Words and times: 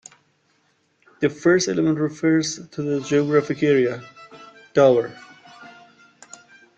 The 1.19 1.29
first 1.29 1.67
element 1.67 1.99
refers 1.99 2.67
to 2.69 2.81
the 2.81 3.01
geographic 3.01 3.61
area, 3.61 4.03
"Dovre". 4.73 5.15